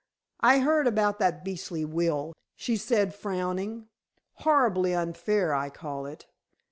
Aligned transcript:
"I 0.39 0.61
heard 0.61 0.87
about 0.87 1.19
that 1.19 1.45
beastly 1.45 1.85
will," 1.85 2.33
she 2.55 2.75
said, 2.75 3.13
frowning. 3.13 3.87
"Horribly 4.37 4.95
unfair, 4.95 5.53
I 5.53 5.69
call 5.69 6.07
it. 6.07 6.25